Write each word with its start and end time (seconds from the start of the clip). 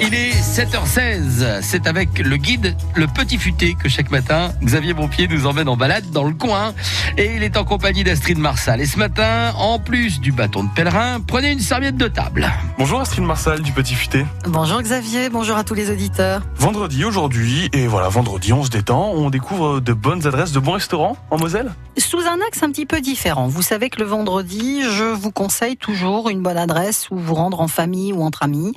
Il 0.00 0.14
est 0.14 0.30
7h16. 0.30 1.60
C'est 1.60 1.88
avec 1.88 2.20
le 2.20 2.36
guide 2.36 2.76
Le 2.94 3.08
Petit 3.08 3.36
Futé 3.36 3.74
que 3.74 3.88
chaque 3.88 4.12
matin, 4.12 4.52
Xavier 4.62 4.94
Bonpied 4.94 5.26
nous 5.26 5.44
emmène 5.46 5.68
en 5.68 5.76
balade 5.76 6.08
dans 6.12 6.22
le 6.22 6.34
coin. 6.34 6.72
Et 7.16 7.34
il 7.34 7.42
est 7.42 7.56
en 7.56 7.64
compagnie 7.64 8.04
d'Astrid 8.04 8.38
Marsal. 8.38 8.80
Et 8.80 8.86
ce 8.86 8.96
matin, 8.96 9.52
en 9.58 9.80
plus 9.80 10.20
du 10.20 10.30
bâton 10.30 10.62
de 10.62 10.68
pèlerin, 10.68 11.18
prenez 11.20 11.50
une 11.50 11.58
serviette 11.58 11.96
de 11.96 12.06
table. 12.06 12.48
Bonjour 12.78 13.00
Astrid 13.00 13.24
Marsal 13.24 13.60
du 13.60 13.72
Petit 13.72 13.94
Futé. 13.94 14.24
Bonjour 14.44 14.80
Xavier, 14.80 15.30
bonjour 15.30 15.56
à 15.56 15.64
tous 15.64 15.74
les 15.74 15.90
auditeurs. 15.90 16.42
Vendredi 16.56 17.04
aujourd'hui, 17.04 17.68
et 17.72 17.88
voilà, 17.88 18.08
vendredi 18.08 18.52
on 18.52 18.62
se 18.62 18.70
détend, 18.70 19.10
on 19.10 19.30
découvre 19.30 19.80
de 19.80 19.92
bonnes 19.92 20.28
adresses, 20.28 20.52
de 20.52 20.60
bons 20.60 20.72
restaurants 20.72 21.16
en 21.30 21.38
Moselle 21.38 21.72
Sous 21.96 22.20
un 22.20 22.38
axe 22.46 22.62
un 22.62 22.70
petit 22.70 22.86
peu 22.86 23.00
différent. 23.00 23.48
Vous 23.48 23.62
savez 23.62 23.90
que 23.90 23.98
le 23.98 24.06
vendredi, 24.06 24.82
je 24.82 25.04
vous 25.04 25.32
conseille 25.32 25.76
toujours 25.76 26.28
une 26.28 26.40
bonne 26.40 26.56
adresse 26.56 27.08
où 27.10 27.18
vous 27.18 27.34
rendre 27.34 27.60
en 27.60 27.68
famille 27.68 28.12
ou 28.12 28.22
entre 28.22 28.44
amis 28.44 28.74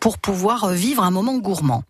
pour 0.00 0.18
pouvoir 0.18 0.63
vivre 0.72 1.02
un 1.02 1.10
moment 1.10 1.36
gourmand. 1.38 1.84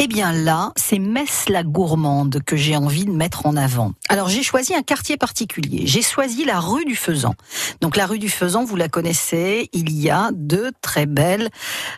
Eh 0.00 0.06
bien 0.06 0.32
là, 0.32 0.70
c'est 0.76 1.00
Metz 1.00 1.46
la 1.48 1.64
gourmande 1.64 2.38
que 2.46 2.54
j'ai 2.54 2.76
envie 2.76 3.04
de 3.04 3.10
mettre 3.10 3.46
en 3.46 3.56
avant. 3.56 3.94
Alors 4.08 4.28
j'ai 4.28 4.44
choisi 4.44 4.72
un 4.72 4.82
quartier 4.82 5.16
particulier. 5.16 5.88
J'ai 5.88 6.02
choisi 6.02 6.44
la 6.44 6.60
rue 6.60 6.84
du 6.84 6.94
Faisan. 6.94 7.34
Donc 7.80 7.96
la 7.96 8.06
rue 8.06 8.20
du 8.20 8.28
Faisan, 8.28 8.64
vous 8.64 8.76
la 8.76 8.88
connaissez, 8.88 9.68
il 9.72 9.90
y 9.90 10.08
a 10.08 10.30
de 10.32 10.70
très 10.82 11.06
belles 11.06 11.48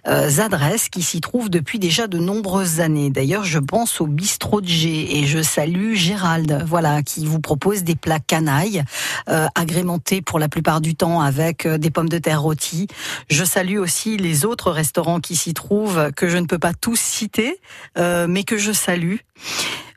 euh, 0.09 0.31
adresses 0.39 0.89
qui 0.89 1.03
s'y 1.03 1.21
trouvent 1.21 1.51
depuis 1.51 1.79
déjà 1.79 2.07
de 2.07 2.17
nombreuses 2.17 2.81
années. 2.81 3.11
D'ailleurs, 3.11 3.45
je 3.45 3.59
pense 3.59 4.01
au 4.01 4.07
bistrot 4.07 4.63
de 4.63 4.67
G 4.67 5.19
et 5.19 5.27
je 5.27 5.43
salue 5.43 5.95
Gérald, 5.95 6.65
voilà, 6.67 7.03
qui 7.03 7.27
vous 7.27 7.41
propose 7.41 7.85
des 7.85 7.97
plats 7.97 8.19
canailles 8.19 8.83
euh, 9.29 9.47
agrémentés 9.55 10.23
pour 10.23 10.39
la 10.39 10.49
plupart 10.49 10.81
du 10.81 10.95
temps 10.95 11.21
avec 11.21 11.67
euh, 11.67 11.77
des 11.77 11.91
pommes 11.91 12.09
de 12.09 12.17
terre 12.19 12.41
rôties. 12.41 12.87
Je 13.29 13.45
salue 13.45 13.77
aussi 13.77 14.17
les 14.17 14.47
autres 14.47 14.71
restaurants 14.71 15.21
qui 15.21 15.37
s'y 15.37 15.53
trouvent 15.53 16.13
que 16.13 16.31
je 16.31 16.39
ne 16.39 16.47
peux 16.47 16.59
pas 16.59 16.73
tous 16.73 16.99
citer. 16.99 17.61
Euh, 17.99 18.27
mais 18.29 18.45
que 18.45 18.57
je 18.57 18.73
salue. 18.73 19.17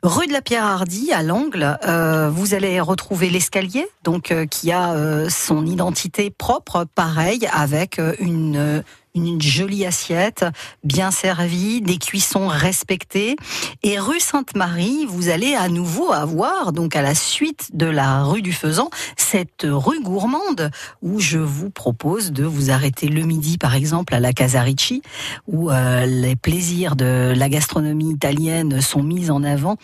Rue 0.02 0.26
de 0.26 0.32
la 0.32 0.42
Pierre 0.42 0.64
Hardy, 0.64 1.12
à 1.12 1.22
l'angle, 1.22 1.78
euh, 1.86 2.28
vous 2.28 2.52
allez 2.52 2.78
retrouver 2.80 3.30
l'escalier, 3.30 3.86
donc 4.02 4.32
euh, 4.32 4.44
qui 4.44 4.70
a 4.70 4.94
son 5.30 5.64
identité 5.64 6.30
propre, 6.30 6.86
pareil, 6.94 7.48
avec 7.52 8.00
une 8.18 8.82
une 9.14 9.40
jolie 9.40 9.86
assiette, 9.86 10.44
bien 10.82 11.10
servie, 11.10 11.80
des 11.80 11.98
cuissons 11.98 12.48
respectées. 12.48 13.36
Et 13.82 13.98
rue 13.98 14.18
Sainte-Marie, 14.18 15.06
vous 15.08 15.28
allez 15.28 15.54
à 15.54 15.68
nouveau 15.68 16.12
avoir, 16.12 16.72
donc 16.72 16.96
à 16.96 17.02
la 17.02 17.14
suite 17.14 17.70
de 17.74 17.86
la 17.86 18.24
rue 18.24 18.42
du 18.42 18.52
Faisan, 18.52 18.90
cette 19.16 19.64
rue 19.64 20.02
gourmande 20.02 20.70
où 21.00 21.20
je 21.20 21.38
vous 21.38 21.70
propose 21.70 22.32
de 22.32 22.44
vous 22.44 22.70
arrêter 22.70 23.06
le 23.06 23.22
midi, 23.22 23.56
par 23.56 23.74
exemple, 23.74 24.14
à 24.14 24.20
la 24.20 24.32
Casarici, 24.32 25.02
où 25.46 25.70
euh, 25.70 26.06
les 26.06 26.34
plaisirs 26.34 26.96
de 26.96 27.32
la 27.36 27.48
gastronomie 27.48 28.10
italienne 28.10 28.80
sont 28.80 29.02
mis 29.02 29.30
en 29.30 29.44
avant 29.44 29.76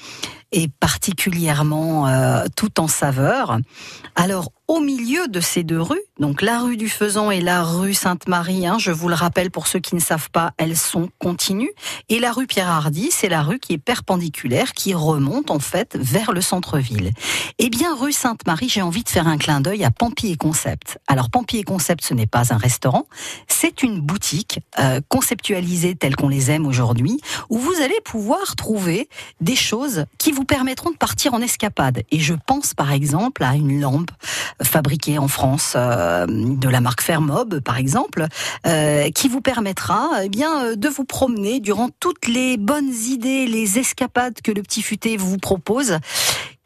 et 0.53 0.69
particulièrement 0.81 2.09
euh, 2.09 2.45
tout 2.57 2.81
en 2.81 2.89
saveur. 2.89 3.59
Alors 4.17 4.51
au 4.71 4.79
milieu 4.79 5.27
de 5.27 5.41
ces 5.41 5.65
deux 5.65 5.83
rues, 5.83 6.01
donc 6.21 6.43
la 6.43 6.61
rue 6.61 6.77
du 6.77 6.89
Faisan 6.89 7.33
et 7.33 7.41
la 7.41 7.65
rue 7.65 7.93
Sainte-Marie, 7.93 8.69
hein, 8.69 8.79
je 8.79 8.93
vous 8.93 9.09
le 9.09 9.17
rappelle 9.17 9.51
pour 9.51 9.67
ceux 9.67 9.81
qui 9.81 9.97
ne 9.97 10.01
savent 10.01 10.31
pas, 10.31 10.53
elles 10.59 10.77
sont 10.77 11.09
continues. 11.19 11.73
Et 12.09 12.21
la 12.21 12.31
rue 12.31 12.47
Pierre-Hardy, 12.47 13.09
c'est 13.11 13.29
la 13.29 13.43
rue 13.43 13.59
qui 13.59 13.73
est 13.73 13.79
perpendiculaire, 13.79 14.73
qui 14.73 14.95
remonte 14.95 15.51
en 15.51 15.59
fait 15.59 15.99
vers 15.99 16.31
le 16.31 16.41
centre-ville. 16.41 17.11
Eh 17.59 17.69
bien, 17.69 17.97
rue 17.97 18.13
Sainte-Marie, 18.13 18.69
j'ai 18.69 18.81
envie 18.81 19.03
de 19.03 19.09
faire 19.09 19.27
un 19.27 19.39
clin 19.39 19.61
d'œil 19.61 19.83
à 19.83 19.91
Pampi 19.91 20.31
et 20.31 20.37
Concept. 20.37 21.01
Alors, 21.09 21.31
Pampi 21.31 21.59
et 21.59 21.65
Concept, 21.65 22.05
ce 22.05 22.15
n'est 22.15 22.29
pas 22.29 22.55
un 22.55 22.57
restaurant, 22.57 23.09
c'est 23.49 23.83
une 23.83 24.01
boutique 24.01 24.61
euh, 24.79 25.01
conceptualisée 25.09 25.97
telle 25.97 26.15
qu'on 26.15 26.29
les 26.29 26.53
aime 26.53 26.65
aujourd'hui, 26.65 27.21
où 27.49 27.59
vous 27.59 27.75
allez 27.83 28.01
pouvoir 28.05 28.55
trouver 28.55 29.09
des 29.41 29.57
choses 29.57 30.05
qui 30.19 30.31
vous 30.31 30.45
permettront 30.45 30.93
de 30.93 30.97
partir 30.97 31.35
en 31.35 31.41
escapade. 31.41 32.05
Et 32.13 32.21
je 32.21 32.35
pense 32.47 32.73
par 32.73 32.93
exemple 32.93 33.43
à 33.43 33.57
une 33.57 33.81
lampe 33.81 34.13
fabriquée 34.63 35.19
en 35.19 35.29
France 35.29 35.75
euh, 35.77 36.27
de 36.29 36.69
la 36.69 36.81
marque 36.81 37.03
Fermob, 37.03 37.61
par 37.61 37.79
exemple, 37.79 38.27
euh, 38.67 39.11
qui 39.11 39.29
vous 39.29 39.41
permettra 39.41 40.09
eh 40.23 40.29
bien 40.29 40.65
euh, 40.65 40.77
de 40.77 40.89
vous 40.89 41.05
promener 41.05 41.61
durant 41.61 41.89
toutes 42.01 42.27
les 42.27 42.57
bonnes 42.57 42.93
idées, 43.09 43.47
les 43.47 43.79
escapades 43.79 44.41
que 44.43 44.53
le 44.53 44.63
petit 44.63 44.83
futé 44.83 45.17
vous 45.17 45.39
propose 45.39 45.99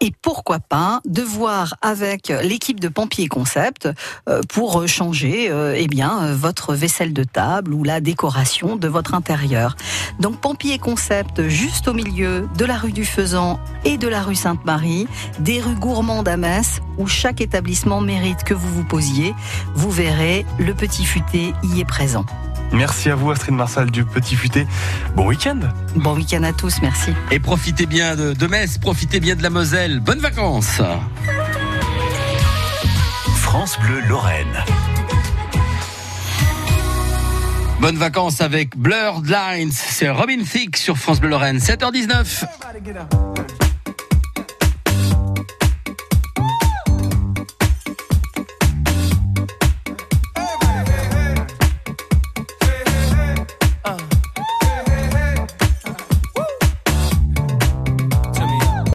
et 0.05 0.13
pourquoi 0.21 0.59
pas 0.59 1.01
de 1.07 1.23
voir 1.23 1.77
avec 1.81 2.29
l'équipe 2.29 2.79
de 2.79 2.89
Pompier 2.89 3.27
Concept 3.27 3.89
euh, 4.29 4.43
pour 4.51 4.87
changer 4.87 5.51
euh, 5.51 5.75
eh 5.75 5.87
bien 5.87 6.31
votre 6.35 6.75
vaisselle 6.75 7.15
de 7.15 7.25
table 7.25 7.73
ou 7.73 7.85
la 7.85 8.03
décoration 8.03 8.77
de 8.77 8.87
votre 8.87 9.15
intérieur. 9.15 9.77
Donc 10.21 10.39
Pompier 10.43 10.79
Concept 10.79 11.49
juste 11.49 11.89
au 11.89 11.95
milieu 11.95 12.47
de 12.59 12.67
la 12.67 12.77
rue 12.77 12.93
du 12.93 13.07
Faisan 13.07 13.59
et 13.87 13.97
de 13.97 14.07
la 14.07 14.21
rue 14.21 14.35
Sainte-Marie, 14.35 15.09
des 15.39 15.59
rues 15.63 15.77
gourmandes 15.77 16.29
à 16.29 16.37
Metz 16.37 16.83
où 16.99 17.07
chaque 17.07 17.41
établissement 17.41 18.03
mérite 18.03 18.45
que 18.45 18.53
vous 18.53 18.69
vous 18.69 18.85
posiez. 18.85 19.35
Vous 19.75 19.91
verrez, 19.91 20.45
le 20.59 20.75
petit 20.75 21.07
futé 21.07 21.55
y 21.63 21.81
est 21.81 21.87
présent. 21.87 22.27
Merci 22.73 23.11
à 23.11 23.15
vous 23.15 23.31
Astrid 23.31 23.55
Marsal 23.55 23.91
du 23.91 24.05
Petit 24.05 24.37
Futé. 24.37 24.67
Bon 25.15 25.27
week-end. 25.27 25.61
Bon 25.97 26.15
week-end 26.15 26.43
à 26.43 26.53
tous, 26.53 26.81
merci. 26.83 27.13
Et 27.31 27.39
profitez 27.39 27.87
bien 27.87 28.17
de, 28.17 28.33
de 28.33 28.47
Metz, 28.47 28.79
profitez 28.79 29.21
bien 29.21 29.37
de 29.37 29.43
la 29.43 29.51
Moselle. 29.51 30.01
Bonnes 30.01 30.21
vacances. 30.21 30.81
France 33.37 33.79
Bleu 33.81 34.01
Lorraine. 34.09 34.65
Bonnes 37.81 37.99
vacances 37.99 38.41
avec 38.41 38.77
Blurred 38.77 39.27
Lines. 39.27 39.71
C'est 39.73 40.09
Robin 40.09 40.43
Thicke 40.43 40.77
sur 40.77 40.97
France 40.97 41.21
Bleu 41.21 41.29
Lorraine. 41.31 41.59
7h19. 41.59 43.34